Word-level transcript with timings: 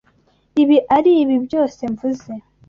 Ibi 0.61 0.77
aribi 0.97 1.35
byose 1.45 1.81
mvuze. 1.93 2.31